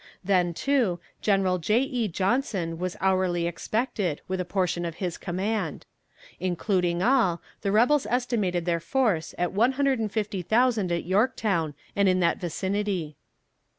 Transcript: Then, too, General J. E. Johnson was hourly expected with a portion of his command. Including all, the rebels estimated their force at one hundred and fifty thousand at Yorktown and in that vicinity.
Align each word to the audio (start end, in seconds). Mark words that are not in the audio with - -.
Then, 0.23 0.55
too, 0.55 0.99
General 1.21 1.59
J. 1.59 1.81
E. 1.81 2.07
Johnson 2.07 2.79
was 2.79 2.97
hourly 2.99 3.45
expected 3.45 4.19
with 4.27 4.41
a 4.41 4.43
portion 4.45 4.83
of 4.83 4.95
his 4.95 5.15
command. 5.15 5.85
Including 6.39 7.03
all, 7.03 7.39
the 7.61 7.71
rebels 7.71 8.07
estimated 8.07 8.65
their 8.65 8.79
force 8.79 9.35
at 9.37 9.53
one 9.53 9.73
hundred 9.73 9.99
and 9.99 10.11
fifty 10.11 10.41
thousand 10.41 10.91
at 10.91 11.05
Yorktown 11.05 11.75
and 11.95 12.09
in 12.09 12.19
that 12.19 12.39
vicinity. 12.39 13.15